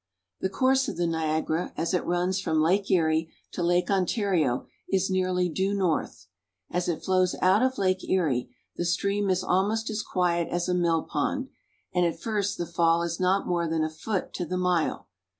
The 0.39 0.49
course 0.49 0.87
of 0.87 0.97
the 0.97 1.05
Niagara, 1.05 1.73
as 1.77 1.93
it 1.93 2.03
runs 2.07 2.41
from 2.41 2.59
Lake 2.59 2.89
Erie 2.89 3.31
to 3.51 3.61
Lake 3.61 3.91
Ontario, 3.91 4.65
is 4.89 5.11
nearly 5.11 5.47
due 5.47 5.75
north. 5.75 6.25
As 6.71 6.89
it 6.89 7.03
flows 7.03 7.35
out 7.39 7.61
of 7.61 7.77
Lake 7.77 8.03
Erie, 8.09 8.49
the 8.75 8.83
stream 8.85 9.29
is 9.29 9.43
almost 9.43 9.91
as 9.91 10.01
quiet 10.01 10.47
as 10.47 10.67
a 10.67 10.73
mill 10.73 11.03
pond, 11.03 11.49
and 11.93 12.03
at 12.03 12.19
first 12.19 12.57
the 12.57 12.65
fall 12.65 13.03
is 13.03 13.19
not 13.19 13.45
more 13.47 13.67
than 13.69 13.83
a 13.83 13.91
foot 13.91 14.33
to 14.33 14.43
the 14.43 14.57
mile. 14.57 15.07